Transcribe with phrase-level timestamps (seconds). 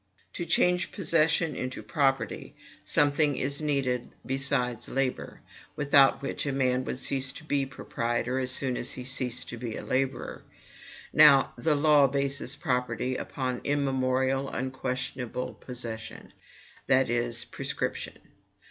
[0.33, 5.41] To change possession into property, something is needed besides labor,
[5.75, 9.57] without which a man would cease to be proprietor as soon as he ceased to
[9.57, 10.41] be a laborer.
[11.13, 16.33] Now, the law bases property upon immemorial, unquestionable possession;
[16.87, 18.17] that is, prescription.